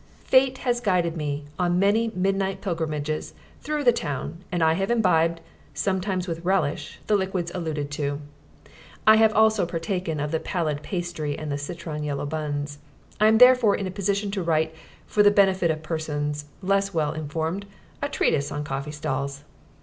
[0.23, 5.41] Fate has guided me on many midnight pilgrimages through the town, and I have imbibed,
[5.75, 8.19] sometimes with relish, the liquids alluded to;
[9.05, 12.79] I have also partaken of the pallid pastry and the citron yellow buns.
[13.19, 14.73] I am therefore in a position to write,
[15.05, 17.67] for the benefit of persons less well informed,
[18.01, 19.43] a treatise on coffee stalls.